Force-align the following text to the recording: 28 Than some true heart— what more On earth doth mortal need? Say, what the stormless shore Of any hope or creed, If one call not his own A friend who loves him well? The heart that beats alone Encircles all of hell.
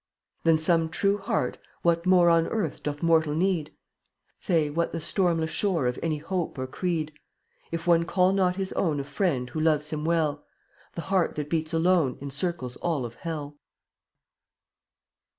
28 0.45 0.51
Than 0.55 0.59
some 0.59 0.89
true 0.89 1.19
heart— 1.19 1.59
what 1.83 2.07
more 2.07 2.27
On 2.31 2.47
earth 2.47 2.81
doth 2.81 3.03
mortal 3.03 3.35
need? 3.35 3.71
Say, 4.39 4.67
what 4.67 4.93
the 4.93 4.99
stormless 4.99 5.51
shore 5.51 5.85
Of 5.85 5.99
any 6.01 6.17
hope 6.17 6.57
or 6.57 6.65
creed, 6.65 7.13
If 7.71 7.85
one 7.85 8.05
call 8.05 8.33
not 8.33 8.55
his 8.55 8.73
own 8.73 8.99
A 8.99 9.03
friend 9.03 9.47
who 9.51 9.59
loves 9.59 9.91
him 9.91 10.03
well? 10.03 10.43
The 10.93 11.01
heart 11.01 11.35
that 11.35 11.51
beats 11.51 11.71
alone 11.71 12.17
Encircles 12.19 12.77
all 12.77 13.05
of 13.05 13.13
hell. 13.13 13.59